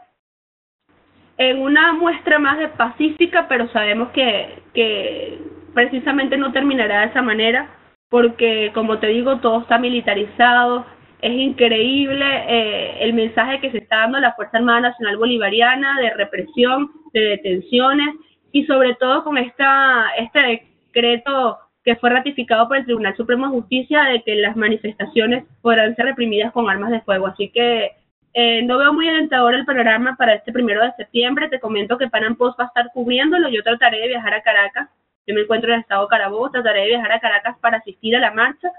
en 1.41 1.63
una 1.63 1.95
muestra 1.95 2.39
más 2.39 2.59
de 2.59 2.69
pacífica, 2.69 3.49
pero 3.49 3.67
sabemos 3.71 4.11
que, 4.11 5.39
precisamente 5.73 6.37
no 6.37 6.53
terminará 6.53 7.01
de 7.01 7.07
esa 7.07 7.23
manera, 7.23 7.67
porque, 8.11 8.71
como 8.75 8.99
te 8.99 9.07
digo, 9.07 9.39
todo 9.39 9.63
está 9.63 9.79
militarizado. 9.79 10.85
Es 11.23 11.33
increíble 11.33 12.27
eh, 12.47 12.99
el 13.01 13.15
mensaje 13.15 13.59
que 13.61 13.71
se 13.71 13.79
está 13.79 14.01
dando 14.01 14.21
la 14.21 14.35
Fuerza 14.35 14.59
Armada 14.59 14.81
Nacional 14.81 15.17
Bolivariana 15.17 15.99
de 15.99 16.11
represión, 16.11 16.91
de 17.15 17.21
detenciones 17.21 18.17
y 18.53 18.67
sobre 18.67 18.95
todo 18.97 19.25
con 19.25 19.39
esta, 19.39 20.11
este 20.19 20.67
decreto 20.93 21.59
que 21.85 21.97
fue 21.97 22.11
ratificado 22.11 22.69
por 22.69 22.77
el 22.77 22.85
Tribunal 22.85 23.17
Supremo 23.17 23.47
de 23.47 23.53
Justicia 23.53 24.03
de 24.05 24.23
que 24.23 24.35
las 24.35 24.57
manifestaciones 24.57 25.45
podrán 25.63 25.97
ser 25.97 26.05
reprimidas 26.05 26.53
con 26.53 26.69
armas 26.69 26.91
de 26.91 27.01
fuego. 27.01 27.29
Así 27.29 27.49
que 27.49 27.93
eh, 28.33 28.63
no 28.63 28.79
veo 28.79 28.93
muy 28.93 29.09
alentador 29.09 29.55
el 29.55 29.65
panorama 29.65 30.15
para 30.17 30.35
este 30.35 30.53
primero 30.53 30.83
de 30.83 30.93
septiembre. 30.93 31.49
Te 31.49 31.61
comento 31.61 31.99
que 31.99 32.09
Panam 32.09 32.37
Post 32.37 32.59
va 32.59 32.65
a 32.65 32.69
estar 32.69 32.91
cubriéndolo. 32.93 33.49
Yo 33.49 33.63
trataré 33.63 34.01
de 34.01 34.09
viajar 34.09 34.35
a 34.35 34.43
Caracas. 34.43 34.89
Yo 35.27 35.35
me 35.35 35.43
encuentro 35.43 35.71
en 35.71 35.77
el 35.77 35.81
estado 35.81 36.03
de 36.03 36.09
Carabobo. 36.09 36.51
Trataré 36.51 36.83
de 36.83 36.89
viajar 36.89 37.13
a 37.13 37.21
Caracas 37.21 37.57
para 37.61 37.79
asistir 37.79 38.15
a 38.17 38.21
la 38.21 38.31
marcha 38.31 38.71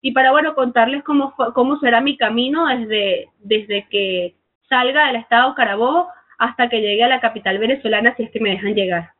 y 0.00 0.12
para, 0.12 0.30
bueno, 0.30 0.54
contarles 0.54 1.02
cómo, 1.04 1.34
cómo 1.54 1.78
será 1.78 2.00
mi 2.00 2.16
camino 2.16 2.66
desde, 2.66 3.28
desde 3.40 3.86
que 3.90 4.34
salga 4.68 5.06
del 5.08 5.16
estado 5.16 5.50
de 5.50 5.56
Carabobo 5.56 6.08
hasta 6.38 6.68
que 6.68 6.80
llegue 6.80 7.04
a 7.04 7.08
la 7.08 7.20
capital 7.20 7.58
venezolana, 7.58 8.14
si 8.16 8.22
es 8.22 8.30
que 8.30 8.40
me 8.40 8.50
dejan 8.50 8.74
llegar. 8.74 9.10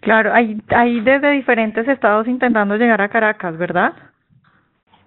Claro, 0.00 0.32
hay, 0.34 0.60
hay 0.68 1.00
desde 1.00 1.30
diferentes 1.30 1.86
estados 1.88 2.26
intentando 2.26 2.76
llegar 2.76 3.00
a 3.00 3.08
Caracas, 3.08 3.56
¿verdad? 3.56 3.92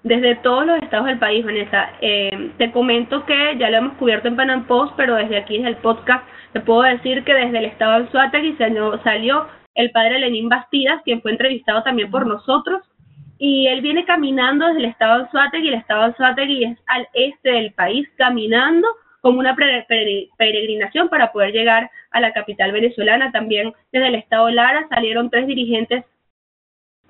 Desde 0.03 0.35
todos 0.35 0.65
los 0.65 0.81
estados 0.81 1.07
del 1.07 1.17
país, 1.17 1.45
Vanessa. 1.45 1.89
Eh, 2.01 2.51
te 2.57 2.71
comento 2.71 3.25
que 3.25 3.55
ya 3.57 3.69
lo 3.69 3.77
hemos 3.77 3.93
cubierto 3.97 4.27
en 4.27 4.35
Panam 4.35 4.67
Post, 4.67 4.93
pero 4.97 5.15
desde 5.15 5.37
aquí, 5.37 5.57
desde 5.57 5.69
el 5.69 5.77
podcast, 5.77 6.27
te 6.51 6.59
puedo 6.59 6.81
decir 6.81 7.23
que 7.23 7.33
desde 7.33 7.57
el 7.57 7.65
estado 7.65 7.93
de 7.93 7.97
Anzuategui 8.05 8.57
salió, 8.57 9.47
el 9.75 9.91
padre 9.91 10.19
Lenín 10.19 10.49
Bastidas, 10.49 11.01
quien 11.03 11.21
fue 11.21 11.31
entrevistado 11.31 11.83
también 11.83 12.11
por 12.11 12.27
nosotros, 12.27 12.81
y 13.39 13.67
él 13.67 13.81
viene 13.81 14.03
caminando 14.03 14.67
desde 14.67 14.79
el 14.79 14.85
estado 14.85 15.19
de 15.19 15.23
Anzuategui, 15.23 15.67
el 15.69 15.73
estado 15.75 16.01
de 16.01 16.05
Anzuategui 16.07 16.63
es 16.65 16.77
al 16.87 17.07
este 17.13 17.51
del 17.51 17.71
país, 17.71 18.07
caminando 18.17 18.87
como 19.21 19.39
una 19.39 19.55
peregrinación 19.55 21.07
para 21.07 21.31
poder 21.31 21.53
llegar 21.53 21.89
a 22.11 22.19
la 22.19 22.33
capital 22.33 22.73
venezolana. 22.73 23.31
También 23.31 23.73
desde 23.93 24.09
el 24.09 24.15
estado 24.15 24.49
Lara 24.49 24.85
salieron 24.89 25.29
tres 25.29 25.47
dirigentes 25.47 26.03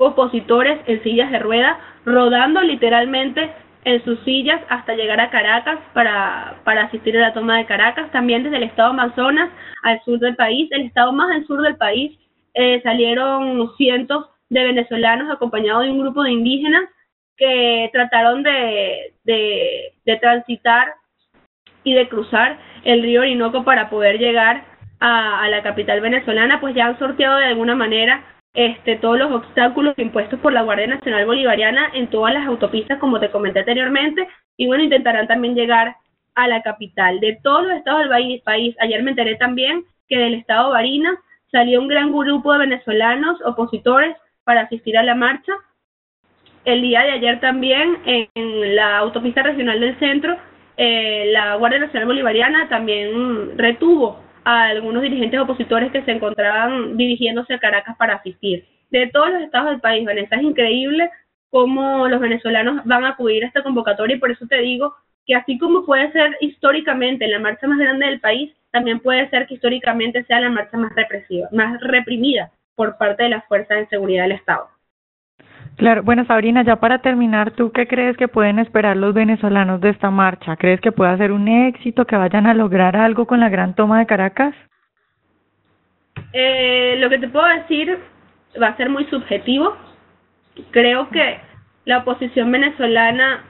opositores 0.04 0.80
en 0.88 1.02
sillas 1.04 1.32
de 1.32 1.40
rueda, 1.40 1.78
rodando 2.06 2.62
literalmente 2.62 3.52
en 3.86 4.04
sus 4.04 4.20
sillas 4.22 4.62
hasta 4.70 4.96
llegar 4.96 5.20
a 5.20 5.30
Caracas 5.30 5.80
para, 5.94 6.56
para 6.64 6.84
asistir 6.84 7.18
a 7.18 7.22
la 7.22 7.34
toma 7.34 7.58
de 7.58 7.66
Caracas. 7.66 8.12
También 8.12 8.44
desde 8.44 8.58
el 8.58 8.64
estado 8.64 8.90
Amazonas 8.90 9.50
al 9.84 10.02
sur 10.04 10.20
del 10.20 10.36
país, 10.36 10.70
el 10.72 10.84
estado 10.84 11.12
más 11.12 11.32
al 11.36 11.46
sur 11.46 11.62
del 11.62 11.76
país, 11.76 12.18
eh, 12.54 12.82
salieron 12.84 13.70
cientos 13.78 14.30
de 14.50 14.64
venezolanos 14.64 15.32
acompañados 15.32 15.84
de 15.84 15.92
un 15.92 16.00
grupo 16.00 16.24
de 16.24 16.32
indígenas 16.32 16.84
que 17.36 17.90
trataron 17.92 18.44
de, 18.44 19.14
de, 19.24 19.94
de 20.06 20.16
transitar 20.18 20.94
y 21.84 21.94
de 21.94 22.08
cruzar 22.08 22.58
el 22.84 23.02
río 23.02 23.22
Orinoco 23.22 23.64
para 23.64 23.90
poder 23.90 24.20
llegar 24.20 24.64
a, 25.00 25.50
la 25.50 25.62
capital 25.62 26.00
venezolana, 26.00 26.62
pues 26.62 26.76
ya 26.76 26.86
han 26.86 26.98
sorteado 26.98 27.38
de 27.38 27.46
alguna 27.46 27.76
manera 27.76 28.24
este, 28.54 28.98
todos 28.98 29.18
los 29.18 29.32
obstáculos 29.32 29.98
impuestos 29.98 30.40
por 30.40 30.54
la 30.54 30.62
Guardia 30.62 30.88
Nacional 30.88 31.26
Bolivariana 31.26 31.90
en 31.94 32.08
todas 32.08 32.34
las 32.34 32.48
autopistas, 32.48 33.00
como 33.00 33.20
te 33.20 33.32
comenté 33.32 33.60
anteriormente, 33.60 34.28
y 34.58 34.68
bueno, 34.68 34.84
intentarán 34.84 35.28
también 35.28 35.56
llegar 35.56 35.96
a 36.36 36.48
la 36.48 36.62
capital. 36.62 37.20
De 37.20 37.40
todos 37.44 37.64
los 37.64 37.78
estados 37.78 38.10
del 38.10 38.42
país, 38.42 38.76
ayer 38.80 39.04
me 39.04 39.12
enteré 39.12 39.36
también 39.36 39.84
que 40.08 40.18
del 40.18 40.36
estado 40.36 40.72
Barinas 40.72 41.16
salió 41.52 41.82
un 41.82 41.88
gran 41.88 42.12
grupo 42.12 42.54
de 42.54 42.60
venezolanos 42.60 43.40
opositores 43.46 44.16
para 44.44 44.62
asistir 44.62 44.98
a 44.98 45.04
la 45.04 45.16
marcha. 45.16 45.54
El 46.66 46.82
día 46.82 47.02
de 47.02 47.12
ayer 47.12 47.40
también 47.40 47.98
en 48.06 48.76
la 48.76 48.98
autopista 49.00 49.44
regional 49.44 49.80
del 49.80 49.98
centro 50.00 50.38
eh, 50.78 51.30
la 51.32 51.56
Guardia 51.56 51.80
Nacional 51.80 52.08
Bolivariana 52.08 52.68
también 52.68 53.58
retuvo 53.58 54.20
a 54.46 54.66
algunos 54.66 55.02
dirigentes 55.02 55.40
opositores 55.40 55.92
que 55.92 56.04
se 56.04 56.12
encontraban 56.12 56.98
dirigiéndose 56.98 57.54
a 57.54 57.60
Caracas 57.60 57.96
para 57.98 58.16
asistir. 58.16 58.66
De 58.90 59.08
todos 59.08 59.32
los 59.32 59.42
estados 59.42 59.72
del 59.72 59.82
país, 59.82 60.06
Vanessa, 60.06 60.36
es 60.36 60.44
increíble 60.44 61.10
cómo 61.50 62.08
los 62.08 62.20
venezolanos 62.20 62.84
van 62.86 63.06
a 63.06 63.10
acudir 63.10 63.44
a 63.44 63.48
esta 63.48 63.64
convocatoria 63.64 64.16
y 64.16 64.20
por 64.20 64.32
eso 64.32 64.46
te 64.48 64.60
digo 64.60 64.96
que 65.26 65.36
así 65.36 65.58
como 65.58 65.86
puede 65.86 66.12
ser 66.12 66.36
históricamente 66.42 67.28
la 67.28 67.40
marcha 67.40 67.68
más 67.68 67.80
grande 67.80 68.08
del 68.08 68.20
país, 68.20 68.54
también 68.72 69.00
puede 69.00 69.30
ser 69.30 69.48
que 69.48 69.54
históricamente 69.54 70.24
sea 70.26 70.42
la 70.42 70.50
marcha 70.50 70.78
más 70.78 70.94
represiva, 70.96 71.48
más 71.52 71.80
reprimida 71.82 72.52
por 72.76 72.98
parte 72.98 73.24
de 73.24 73.30
las 73.30 73.46
fuerzas 73.46 73.78
de 73.78 73.88
seguridad 73.88 74.24
del 74.24 74.34
Estado. 74.34 74.73
Claro, 75.78 76.04
bueno 76.04 76.24
Sabrina, 76.26 76.64
ya 76.64 76.76
para 76.76 77.00
terminar, 77.00 77.52
¿tú 77.52 77.72
qué 77.72 77.88
crees 77.88 78.16
que 78.16 78.28
pueden 78.28 78.60
esperar 78.60 78.96
los 78.96 79.14
venezolanos 79.14 79.82
de 79.82 79.90
esta 79.90 80.12
marcha? 80.12 80.56
¿Crees 80.56 80.80
que 80.82 80.92
pueda 80.92 81.18
ser 81.18 81.32
un 81.32 81.48
éxito, 81.48 82.06
que 82.06 82.16
vayan 82.16 82.46
a 82.46 82.54
lograr 82.54 82.96
algo 82.96 83.26
con 83.26 83.40
la 83.40 83.50
gran 83.50 83.74
toma 83.74 84.00
de 84.00 84.06
Caracas? 84.06 84.54
Eh, 86.32 86.96
lo 87.00 87.10
que 87.10 87.18
te 87.18 87.28
puedo 87.28 87.46
decir 87.48 87.98
va 88.62 88.68
a 88.68 88.78
ser 88.78 88.90
muy 88.90 89.06
subjetivo. 89.06 89.76
Creo 90.70 91.10
que 91.10 91.40
la 91.86 92.00
oposición 92.00 92.52
venezolana 92.52 93.44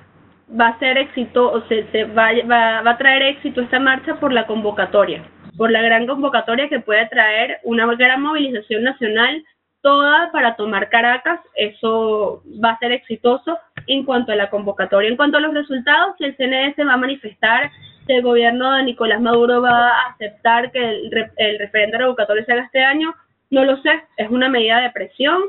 va 0.60 0.68
a 0.70 0.80
ser 0.80 0.98
éxito, 0.98 1.51
o 1.51 1.62
se, 1.68 2.06
va, 2.06 2.30
va, 2.50 2.82
va 2.82 2.92
a 2.92 2.98
traer 2.98 3.22
éxito 3.24 3.62
esta 3.62 3.80
marcha 3.80 4.15
por 4.15 4.32
la 4.32 4.48
convocatoria, 4.48 5.24
por 5.58 5.72
la 5.72 5.82
gran 5.82 6.08
convocatoria 6.08 6.70
que 6.70 6.80
puede 6.80 7.06
traer 7.08 7.58
una 7.63 7.86
gran 7.96 8.22
movilización 8.22 8.84
nacional 8.84 9.44
toda 9.83 10.31
para 10.31 10.55
tomar 10.55 10.89
Caracas, 10.89 11.39
eso 11.55 12.41
va 12.63 12.71
a 12.71 12.79
ser 12.79 12.91
exitoso 12.93 13.59
en 13.85 14.03
cuanto 14.03 14.31
a 14.31 14.35
la 14.35 14.49
convocatoria. 14.49 15.09
En 15.09 15.17
cuanto 15.17 15.37
a 15.37 15.41
los 15.41 15.53
resultados, 15.53 16.15
si 16.17 16.23
el 16.23 16.35
CNE 16.37 16.73
se 16.73 16.83
va 16.83 16.93
a 16.93 16.97
manifestar, 16.97 17.69
si 18.07 18.13
el 18.13 18.23
gobierno 18.23 18.73
de 18.73 18.83
Nicolás 18.83 19.21
Maduro 19.21 19.61
va 19.61 19.89
a 19.89 20.07
aceptar 20.13 20.71
que 20.71 20.79
el, 20.79 21.31
el 21.37 21.59
referendo 21.59 21.99
revocatorio 21.99 22.43
se 22.45 22.53
haga 22.53 22.63
este 22.63 22.83
año, 22.83 23.13
no 23.51 23.65
lo 23.65 23.77
sé, 23.81 24.03
es 24.17 24.29
una 24.31 24.49
medida 24.49 24.79
de 24.79 24.89
presión, 24.89 25.41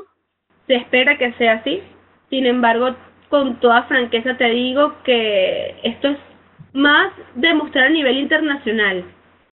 se 0.67 0.75
espera 0.75 1.17
que 1.17 1.33
sea 1.33 1.53
así, 1.53 1.81
sin 2.29 2.45
embargo, 2.45 2.95
con 3.29 3.59
toda 3.59 3.83
franqueza 3.83 4.37
te 4.37 4.49
digo 4.49 4.93
que 5.03 5.79
esto 5.83 6.09
es 6.09 6.17
más 6.73 7.11
demostrar 7.35 7.85
a 7.85 7.89
nivel 7.89 8.17
internacional 8.17 9.05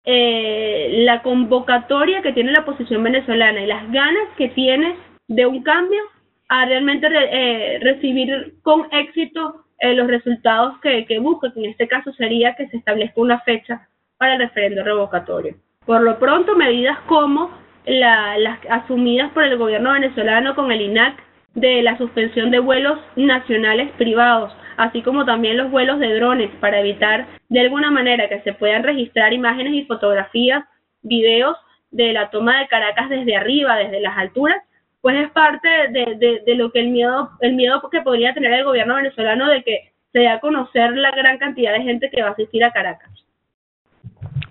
eh, 0.03 1.03
la 1.05 1.21
convocatoria 1.21 2.21
que 2.21 2.33
tiene 2.33 2.51
la 2.51 2.61
oposición 2.61 3.03
venezolana 3.03 3.61
y 3.61 3.67
las 3.67 3.91
ganas 3.91 4.27
que 4.37 4.49
tiene 4.49 4.95
de 5.27 5.45
un 5.45 5.61
cambio 5.63 6.01
a 6.49 6.65
realmente 6.65 7.07
eh, 7.09 7.79
recibir 7.81 8.55
con 8.63 8.87
éxito 8.91 9.65
eh, 9.79 9.93
los 9.93 10.07
resultados 10.07 10.79
que, 10.81 11.05
que 11.05 11.19
busca, 11.19 11.53
que 11.53 11.59
en 11.59 11.71
este 11.71 11.87
caso 11.87 12.11
sería 12.13 12.55
que 12.55 12.67
se 12.67 12.77
establezca 12.77 13.21
una 13.21 13.39
fecha 13.41 13.87
para 14.17 14.33
el 14.33 14.39
referendo 14.39 14.83
revocatorio. 14.83 15.55
Por 15.85 16.01
lo 16.01 16.19
pronto, 16.19 16.55
medidas 16.55 16.99
como 17.07 17.49
la, 17.85 18.37
las 18.37 18.59
asumidas 18.69 19.31
por 19.31 19.43
el 19.43 19.57
gobierno 19.57 19.93
venezolano 19.93 20.55
con 20.55 20.71
el 20.71 20.81
INAC 20.81 21.15
de 21.53 21.81
la 21.81 21.97
suspensión 21.97 22.51
de 22.51 22.59
vuelos 22.59 22.99
nacionales 23.15 23.91
privados, 23.97 24.55
así 24.77 25.01
como 25.01 25.25
también 25.25 25.57
los 25.57 25.69
vuelos 25.69 25.99
de 25.99 26.15
drones 26.15 26.49
para 26.59 26.79
evitar 26.79 27.27
de 27.49 27.59
alguna 27.59 27.91
manera 27.91 28.29
que 28.29 28.41
se 28.41 28.53
puedan 28.53 28.83
registrar 28.83 29.33
imágenes 29.33 29.73
y 29.73 29.85
fotografías, 29.85 30.63
videos 31.01 31.57
de 31.91 32.13
la 32.13 32.29
toma 32.29 32.59
de 32.59 32.67
Caracas 32.67 33.09
desde 33.09 33.35
arriba, 33.35 33.75
desde 33.75 33.99
las 33.99 34.17
alturas, 34.17 34.61
pues 35.01 35.15
es 35.17 35.31
parte 35.31 35.67
de, 35.89 36.41
de, 36.45 36.55
lo 36.55 36.71
que 36.71 36.79
el 36.79 36.89
miedo, 36.89 37.31
el 37.41 37.53
miedo 37.53 37.81
que 37.91 38.01
podría 38.01 38.33
tener 38.33 38.53
el 38.53 38.63
gobierno 38.63 38.95
venezolano 38.95 39.47
de 39.47 39.63
que 39.63 39.91
se 40.13 40.19
dé 40.19 40.27
a 40.29 40.39
conocer 40.39 40.95
la 40.95 41.11
gran 41.11 41.37
cantidad 41.37 41.73
de 41.73 41.81
gente 41.81 42.09
que 42.09 42.21
va 42.21 42.29
a 42.29 42.31
asistir 42.31 42.63
a 42.63 42.71
Caracas. 42.71 43.09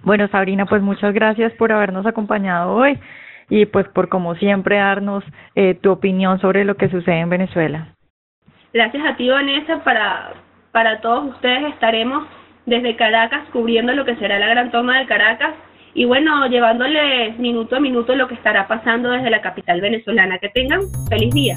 Bueno, 0.03 0.27
Sabrina, 0.29 0.67
pues 0.67 0.83
muchas 0.83 1.15
gracias 1.15 1.53
por 1.53 1.73
habernos 1.73 2.05
acompañado 2.05 2.73
hoy 2.73 2.99
y 3.51 3.67
pues 3.67 3.87
por 3.89 4.09
como 4.09 4.35
siempre 4.37 4.77
darnos 4.77 5.23
eh, 5.55 5.75
tu 5.75 5.91
opinión 5.91 6.41
sobre 6.41 6.65
lo 6.65 6.77
que 6.77 6.89
sucede 6.89 7.19
en 7.19 7.29
Venezuela. 7.29 7.95
Gracias 8.73 9.05
a 9.05 9.17
ti, 9.17 9.29
Vanessa, 9.29 9.83
para, 9.85 10.33
para 10.73 11.01
todos 11.01 11.35
ustedes 11.35 11.75
estaremos 11.75 12.27
desde 12.65 12.97
Caracas 12.97 13.43
cubriendo 13.53 13.93
lo 13.93 14.05
que 14.05 14.17
será 14.17 14.39
la 14.39 14.47
gran 14.47 14.71
toma 14.71 15.01
de 15.01 15.07
Caracas 15.07 15.55
y 15.93 16.05
bueno, 16.05 16.47
llevándoles 16.47 17.37
minuto 17.39 17.77
a 17.77 17.81
minuto 17.81 18.15
lo 18.15 18.29
que 18.29 18.35
estará 18.35 18.69
pasando 18.69 19.11
desde 19.11 19.31
la 19.31 19.41
capital 19.41 19.81
venezolana. 19.81 20.39
Que 20.39 20.49
tengan 20.51 20.83
feliz 21.09 21.35
día. 21.35 21.55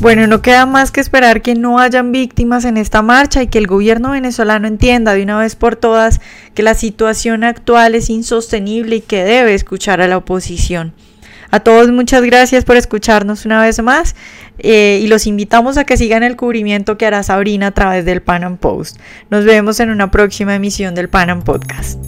Bueno, 0.00 0.28
no 0.28 0.42
queda 0.42 0.64
más 0.64 0.92
que 0.92 1.00
esperar 1.00 1.42
que 1.42 1.56
no 1.56 1.80
hayan 1.80 2.12
víctimas 2.12 2.64
en 2.64 2.76
esta 2.76 3.02
marcha 3.02 3.42
y 3.42 3.48
que 3.48 3.58
el 3.58 3.66
gobierno 3.66 4.12
venezolano 4.12 4.68
entienda 4.68 5.12
de 5.12 5.24
una 5.24 5.38
vez 5.38 5.56
por 5.56 5.74
todas 5.74 6.20
que 6.54 6.62
la 6.62 6.74
situación 6.74 7.42
actual 7.42 7.96
es 7.96 8.08
insostenible 8.08 8.96
y 8.96 9.00
que 9.00 9.24
debe 9.24 9.54
escuchar 9.54 10.00
a 10.00 10.06
la 10.06 10.18
oposición. 10.18 10.92
A 11.50 11.60
todos 11.60 11.90
muchas 11.90 12.22
gracias 12.22 12.64
por 12.64 12.76
escucharnos 12.76 13.44
una 13.44 13.60
vez 13.60 13.82
más 13.82 14.14
eh, 14.58 15.00
y 15.02 15.08
los 15.08 15.26
invitamos 15.26 15.78
a 15.78 15.84
que 15.84 15.96
sigan 15.96 16.22
el 16.22 16.36
cubrimiento 16.36 16.96
que 16.96 17.06
hará 17.06 17.24
Sabrina 17.24 17.68
a 17.68 17.72
través 17.72 18.04
del 18.04 18.22
Pan 18.22 18.56
Post. 18.56 19.00
Nos 19.30 19.44
vemos 19.44 19.80
en 19.80 19.90
una 19.90 20.12
próxima 20.12 20.54
emisión 20.54 20.94
del 20.94 21.08
Pan 21.08 21.42
Podcast. 21.42 21.98